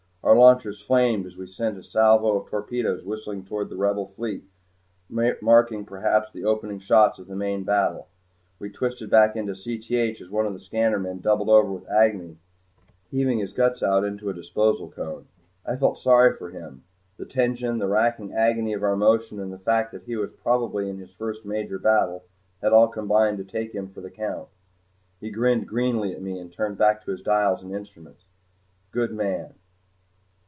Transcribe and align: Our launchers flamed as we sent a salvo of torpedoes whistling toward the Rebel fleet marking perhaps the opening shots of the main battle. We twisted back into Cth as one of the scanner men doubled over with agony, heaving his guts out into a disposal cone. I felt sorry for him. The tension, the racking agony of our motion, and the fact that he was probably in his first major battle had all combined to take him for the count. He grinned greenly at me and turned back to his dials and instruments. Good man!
Our 0.23 0.35
launchers 0.37 0.79
flamed 0.79 1.25
as 1.25 1.35
we 1.35 1.47
sent 1.47 1.79
a 1.79 1.83
salvo 1.83 2.37
of 2.37 2.47
torpedoes 2.47 3.03
whistling 3.03 3.43
toward 3.43 3.69
the 3.69 3.75
Rebel 3.75 4.05
fleet 4.15 4.43
marking 5.09 5.83
perhaps 5.83 6.31
the 6.31 6.45
opening 6.45 6.79
shots 6.79 7.17
of 7.17 7.25
the 7.27 7.35
main 7.35 7.63
battle. 7.63 8.07
We 8.59 8.69
twisted 8.69 9.09
back 9.09 9.35
into 9.35 9.53
Cth 9.55 10.21
as 10.21 10.29
one 10.29 10.45
of 10.45 10.53
the 10.53 10.59
scanner 10.59 10.99
men 10.99 11.19
doubled 11.19 11.49
over 11.49 11.71
with 11.73 11.89
agony, 11.89 12.37
heaving 13.09 13.39
his 13.39 13.51
guts 13.51 13.81
out 13.81 14.05
into 14.05 14.29
a 14.29 14.33
disposal 14.33 14.91
cone. 14.91 15.25
I 15.65 15.75
felt 15.75 15.97
sorry 15.97 16.35
for 16.35 16.51
him. 16.51 16.83
The 17.17 17.25
tension, 17.25 17.79
the 17.79 17.87
racking 17.87 18.31
agony 18.31 18.73
of 18.73 18.83
our 18.83 18.95
motion, 18.95 19.39
and 19.39 19.51
the 19.51 19.57
fact 19.57 19.91
that 19.91 20.03
he 20.03 20.15
was 20.15 20.29
probably 20.43 20.87
in 20.87 20.99
his 20.99 21.11
first 21.11 21.45
major 21.45 21.79
battle 21.79 22.23
had 22.61 22.71
all 22.73 22.87
combined 22.87 23.39
to 23.39 23.43
take 23.43 23.73
him 23.73 23.87
for 23.89 24.01
the 24.01 24.11
count. 24.11 24.49
He 25.19 25.31
grinned 25.31 25.67
greenly 25.67 26.13
at 26.13 26.21
me 26.21 26.37
and 26.37 26.53
turned 26.53 26.77
back 26.77 27.03
to 27.03 27.11
his 27.11 27.21
dials 27.23 27.63
and 27.63 27.73
instruments. 27.73 28.23
Good 28.91 29.11
man! 29.11 29.55